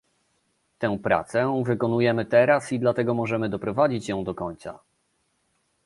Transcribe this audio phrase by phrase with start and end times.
[0.79, 4.79] Tę pracę wykonujemy teraz i dlatego możemy doprowadzić ją do końca